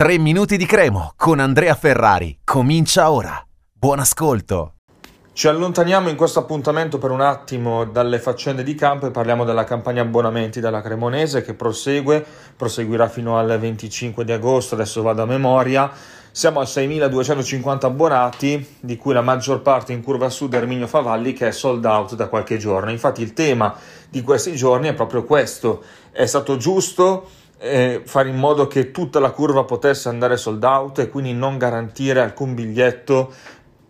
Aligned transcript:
3 0.00 0.16
minuti 0.16 0.56
di 0.56 0.64
cremo 0.64 1.12
con 1.14 1.40
Andrea 1.40 1.74
Ferrari. 1.74 2.38
Comincia 2.42 3.10
ora. 3.10 3.38
Buon 3.70 3.98
ascolto. 3.98 4.76
Ci 5.34 5.46
allontaniamo 5.46 6.08
in 6.08 6.16
questo 6.16 6.38
appuntamento 6.38 6.96
per 6.96 7.10
un 7.10 7.20
attimo 7.20 7.84
dalle 7.84 8.18
faccende 8.18 8.62
di 8.62 8.74
campo 8.74 9.06
e 9.06 9.10
parliamo 9.10 9.44
della 9.44 9.64
campagna 9.64 10.00
abbonamenti 10.00 10.58
della 10.58 10.80
Cremonese 10.80 11.42
che 11.42 11.52
prosegue, 11.52 12.24
proseguirà 12.56 13.10
fino 13.10 13.36
al 13.36 13.58
25 13.58 14.24
di 14.24 14.32
agosto, 14.32 14.74
adesso 14.74 15.02
vado 15.02 15.20
a 15.20 15.26
memoria. 15.26 15.90
Siamo 16.30 16.60
a 16.60 16.64
6.250 16.64 17.84
abbonati, 17.84 18.76
di 18.80 18.96
cui 18.96 19.12
la 19.12 19.20
maggior 19.20 19.60
parte 19.60 19.92
in 19.92 20.02
curva 20.02 20.30
sud 20.30 20.54
Erminio 20.54 20.86
Favalli 20.86 21.34
che 21.34 21.48
è 21.48 21.52
sold 21.52 21.84
out 21.84 22.14
da 22.14 22.28
qualche 22.28 22.56
giorno. 22.56 22.90
Infatti 22.90 23.20
il 23.20 23.34
tema 23.34 23.74
di 24.08 24.22
questi 24.22 24.54
giorni 24.56 24.88
è 24.88 24.94
proprio 24.94 25.24
questo. 25.24 25.84
È 26.10 26.24
stato 26.24 26.56
giusto 26.56 27.28
eh, 27.60 28.02
fare 28.04 28.30
in 28.30 28.36
modo 28.36 28.66
che 28.66 28.90
tutta 28.90 29.20
la 29.20 29.30
curva 29.30 29.64
potesse 29.64 30.08
andare 30.08 30.36
sold 30.36 30.64
out 30.64 30.98
e 31.00 31.08
quindi 31.10 31.34
non 31.34 31.58
garantire 31.58 32.20
alcun 32.20 32.54
biglietto 32.54 33.32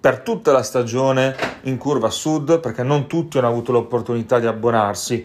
per 0.00 0.20
tutta 0.20 0.50
la 0.50 0.62
stagione 0.62 1.36
in 1.62 1.76
curva 1.76 2.10
sud 2.10 2.58
perché 2.58 2.82
non 2.82 3.06
tutti 3.06 3.38
hanno 3.38 3.48
avuto 3.48 3.70
l'opportunità 3.70 4.38
di 4.38 4.46
abbonarsi. 4.46 5.24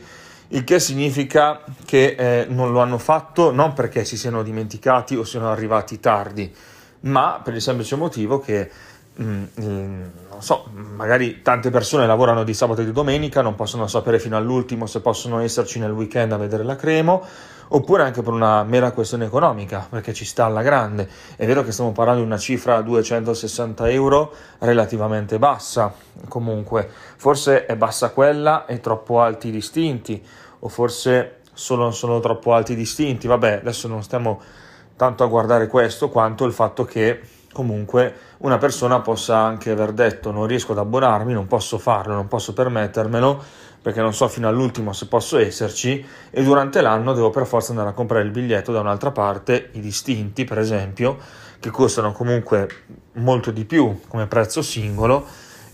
Il 0.49 0.63
che 0.63 0.79
significa 0.79 1.63
che 1.85 2.15
eh, 2.17 2.45
non 2.47 2.71
lo 2.71 2.81
hanno 2.81 2.99
fatto 2.99 3.51
non 3.51 3.73
perché 3.73 4.05
si 4.05 4.15
siano 4.15 4.43
dimenticati 4.43 5.15
o 5.15 5.23
siano 5.23 5.49
arrivati 5.49 5.99
tardi 5.99 6.53
ma 7.05 7.41
per 7.43 7.55
il 7.55 7.62
semplice 7.62 7.95
motivo 7.95 8.39
che 8.39 8.70
non 9.17 10.11
so, 10.39 10.67
magari 10.71 11.41
tante 11.41 11.69
persone 11.69 12.05
lavorano 12.05 12.43
di 12.43 12.53
sabato 12.53 12.81
e 12.81 12.85
di 12.85 12.91
domenica, 12.91 13.41
non 13.41 13.55
possono 13.55 13.87
sapere 13.87 14.19
fino 14.19 14.35
all'ultimo 14.35 14.85
se 14.85 14.99
possono 14.99 15.39
esserci 15.39 15.79
nel 15.79 15.91
weekend 15.91 16.33
a 16.33 16.37
vedere 16.37 16.63
la 16.63 16.75
Cremo, 16.75 17.23
oppure 17.70 18.03
anche 18.03 18.21
per 18.21 18.33
una 18.33 18.63
mera 18.63 18.91
questione 18.91 19.25
economica, 19.25 19.87
perché 19.89 20.13
ci 20.13 20.25
sta 20.25 20.45
alla 20.45 20.61
grande. 20.61 21.09
È 21.35 21.45
vero 21.45 21.63
che 21.63 21.71
stiamo 21.71 21.93
parlando 21.93 22.21
di 22.21 22.27
una 22.27 22.37
cifra 22.37 22.75
a 22.75 22.81
260 22.81 23.89
euro 23.89 24.33
relativamente 24.59 25.40
bassa, 25.40 25.93
comunque, 26.27 26.90
forse 27.15 27.65
è 27.65 27.75
bassa 27.77 28.09
quella 28.09 28.65
e 28.65 28.81
troppo 28.81 29.21
alti 29.21 29.47
i 29.47 29.51
distinti, 29.51 30.21
o 30.59 30.68
forse 30.68 31.37
sono, 31.53 31.91
sono 31.91 32.20
troppo 32.20 32.53
alti 32.53 32.73
i 32.73 32.75
distinti. 32.75 33.27
Vabbè, 33.27 33.59
adesso 33.62 33.87
non 33.87 34.03
stiamo 34.03 34.41
tanto 34.97 35.23
a 35.23 35.27
guardare 35.27 35.68
questo 35.68 36.09
quanto 36.09 36.45
il 36.45 36.53
fatto 36.53 36.84
che 36.85 37.21
comunque 37.55 38.13
una 38.39 38.57
persona 38.57 38.99
possa 38.99 39.37
anche 39.37 39.71
aver 39.71 39.93
detto 39.93 40.29
non 40.29 40.45
riesco 40.45 40.73
ad 40.73 40.79
abbonarmi, 40.79 41.31
non 41.31 41.48
posso 41.48 41.77
farlo, 41.77 42.13
non 42.13 42.27
posso 42.27 42.51
permettermelo 42.51 43.41
perché 43.81 44.01
non 44.01 44.13
so 44.13 44.27
fino 44.27 44.49
all'ultimo 44.49 44.91
se 44.91 45.07
posso 45.07 45.37
esserci 45.37 46.05
e 46.29 46.43
durante 46.43 46.81
l'anno 46.81 47.13
devo 47.13 47.29
per 47.29 47.45
forza 47.45 47.70
andare 47.71 47.89
a 47.89 47.93
comprare 47.93 48.25
il 48.25 48.31
biglietto 48.31 48.73
da 48.73 48.81
un'altra 48.81 49.12
parte, 49.12 49.70
i 49.71 49.79
distinti 49.79 50.43
per 50.43 50.59
esempio, 50.59 51.17
che 51.62 51.70
costano 51.70 52.12
comunque 52.12 52.67
molto 53.13 53.51
di 53.51 53.63
più 53.63 54.01
come 54.09 54.27
prezzo 54.27 54.62
singolo 54.62 55.25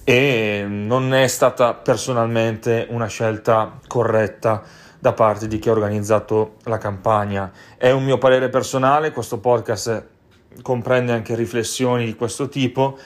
e 0.03 0.63
non 0.67 1.16
è 1.16 1.25
stata 1.25 1.73
personalmente 1.73 2.85
una 2.91 3.07
scelta 3.07 3.79
corretta 3.88 4.61
da 4.99 5.13
parte 5.13 5.47
di 5.47 5.57
chi 5.57 5.69
ha 5.69 5.71
organizzato 5.71 6.57
la 6.66 6.77
campagna. 6.77 7.51
È 7.75 7.89
un 7.89 8.03
mio 8.03 8.19
parere 8.19 8.49
personale, 8.49 9.11
questo 9.11 9.39
podcast 9.39 10.19
comprende 10.61 11.11
anche 11.11 11.35
riflessioni 11.35 12.05
di 12.05 12.16
questo 12.16 12.49
tipo 12.49 12.97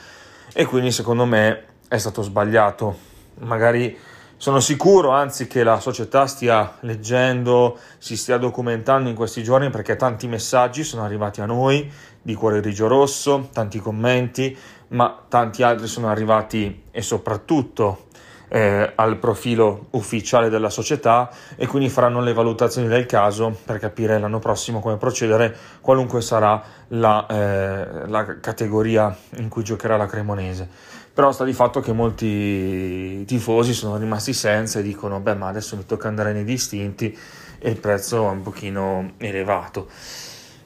e 0.53 0.65
quindi 0.65 0.91
secondo 0.91 1.25
me 1.25 1.63
è 1.87 1.97
stato 1.97 2.21
sbagliato. 2.21 2.97
Magari 3.39 3.97
sono 4.37 4.59
sicuro 4.59 5.11
anzi 5.11 5.47
che 5.47 5.63
la 5.63 5.79
società 5.79 6.27
stia 6.27 6.77
leggendo, 6.81 7.77
si 7.97 8.17
stia 8.17 8.37
documentando 8.37 9.09
in 9.09 9.15
questi 9.15 9.43
giorni 9.43 9.69
perché 9.69 9.95
tanti 9.95 10.27
messaggi 10.27 10.83
sono 10.83 11.03
arrivati 11.03 11.41
a 11.41 11.45
noi 11.45 11.89
di 12.21 12.33
Cuore 12.33 12.59
Grigio 12.59 12.87
Rosso, 12.87 13.49
tanti 13.53 13.79
commenti, 13.79 14.57
ma 14.89 15.23
tanti 15.27 15.63
altri 15.63 15.87
sono 15.87 16.09
arrivati 16.09 16.83
e 16.91 17.01
soprattutto 17.01 18.07
eh, 18.47 18.91
al 18.95 19.17
profilo 19.17 19.87
ufficiale 19.91 20.49
della 20.49 20.69
società 20.69 21.29
e 21.55 21.67
quindi 21.67 21.89
faranno 21.89 22.21
le 22.21 22.33
valutazioni 22.33 22.87
del 22.87 23.05
caso 23.05 23.57
per 23.65 23.79
capire 23.79 24.19
l'anno 24.19 24.39
prossimo 24.39 24.79
come 24.79 24.97
procedere, 24.97 25.55
qualunque 25.81 26.21
sarà 26.21 26.61
la, 26.89 27.25
eh, 27.27 28.07
la 28.07 28.39
categoria 28.39 29.15
in 29.37 29.49
cui 29.49 29.63
giocherà 29.63 29.97
la 29.97 30.07
Cremonese. 30.07 30.67
Però 31.13 31.31
sta 31.31 31.45
di 31.45 31.53
fatto 31.53 31.79
che 31.79 31.93
molti 31.93 33.23
tifosi 33.23 33.73
sono 33.73 33.95
rimasti 33.95 34.33
senza 34.33 34.79
e 34.79 34.81
dicono: 34.81 35.21
Beh, 35.21 35.35
ma 35.35 35.47
adesso 35.47 35.77
mi 35.77 35.85
tocca 35.85 36.09
andare 36.09 36.33
nei 36.33 36.43
distinti 36.43 37.17
e 37.57 37.69
il 37.69 37.79
prezzo 37.79 38.27
è 38.27 38.31
un 38.31 38.41
pochino 38.41 39.13
elevato. 39.17 39.87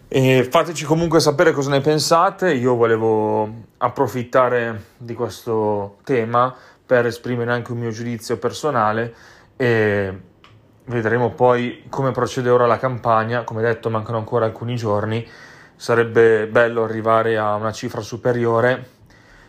E 0.07 0.47
fateci 0.49 0.85
comunque 0.85 1.19
sapere 1.19 1.51
cosa 1.51 1.69
ne 1.69 1.81
pensate. 1.81 2.51
Io 2.51 2.73
volevo 2.73 3.47
approfittare 3.77 4.85
di 4.97 5.13
questo 5.13 5.97
tema 6.03 6.55
per 6.89 7.05
esprimere 7.05 7.51
anche 7.51 7.71
un 7.71 7.77
mio 7.77 7.91
giudizio 7.91 8.39
personale 8.39 9.13
e 9.55 10.21
vedremo 10.85 11.33
poi 11.33 11.83
come 11.87 12.09
procede 12.09 12.49
ora 12.49 12.65
la 12.65 12.79
campagna. 12.79 13.43
Come 13.43 13.61
detto, 13.61 13.91
mancano 13.91 14.17
ancora 14.17 14.45
alcuni 14.45 14.75
giorni. 14.75 15.23
Sarebbe 15.75 16.47
bello 16.47 16.83
arrivare 16.83 17.37
a 17.37 17.53
una 17.53 17.71
cifra 17.71 18.01
superiore. 18.01 18.87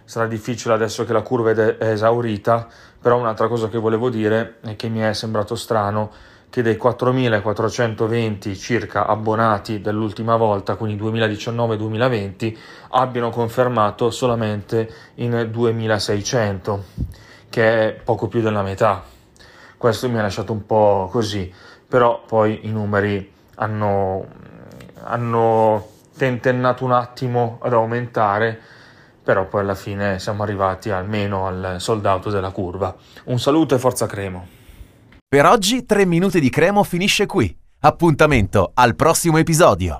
Sarà 0.04 0.26
difficile 0.26 0.74
adesso 0.74 1.06
che 1.06 1.14
la 1.14 1.22
curva 1.22 1.52
è 1.52 1.76
esaurita, 1.78 2.68
però 3.00 3.16
un'altra 3.16 3.48
cosa 3.48 3.70
che 3.70 3.78
volevo 3.78 4.10
dire 4.10 4.56
è 4.60 4.76
che 4.76 4.90
mi 4.90 5.00
è 5.00 5.14
sembrato 5.14 5.54
strano 5.54 6.10
che 6.50 6.60
dei 6.60 6.76
4.420 6.76 8.54
circa 8.54 9.06
abbonati 9.06 9.80
dell'ultima 9.80 10.36
volta, 10.36 10.74
quindi 10.74 11.02
2019-2020, 11.02 12.56
abbiano 12.90 13.30
confermato 13.30 14.10
solamente 14.10 14.92
in 15.14 15.30
2.600 15.30 17.28
che 17.50 17.88
è 17.88 17.92
poco 17.92 18.28
più 18.28 18.40
della 18.40 18.62
metà. 18.62 19.02
Questo 19.76 20.08
mi 20.08 20.18
ha 20.18 20.22
lasciato 20.22 20.52
un 20.52 20.64
po' 20.64 21.08
così, 21.10 21.52
però 21.86 22.22
poi 22.26 22.60
i 22.62 22.70
numeri 22.70 23.32
hanno, 23.56 24.26
hanno 25.02 25.88
tentennato 26.16 26.84
un 26.84 26.92
attimo 26.92 27.58
ad 27.62 27.72
aumentare, 27.72 28.58
però 29.22 29.46
poi 29.46 29.62
alla 29.62 29.74
fine 29.74 30.18
siamo 30.18 30.42
arrivati 30.42 30.90
almeno 30.90 31.46
al 31.46 31.76
soldato 31.78 32.30
della 32.30 32.50
curva. 32.50 32.94
Un 33.24 33.38
saluto 33.38 33.74
e 33.74 33.78
forza 33.78 34.06
Cremo. 34.06 34.46
Per 35.28 35.46
oggi 35.46 35.84
3 35.84 36.06
minuti 36.06 36.40
di 36.40 36.50
Cremo 36.50 36.82
finisce 36.82 37.26
qui. 37.26 37.56
Appuntamento 37.80 38.72
al 38.74 38.94
prossimo 38.94 39.38
episodio. 39.38 39.98